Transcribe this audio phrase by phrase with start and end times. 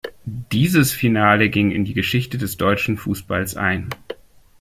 [0.25, 3.91] Dieses Finale ging in die Geschichte des Deutschen Fußballs ein.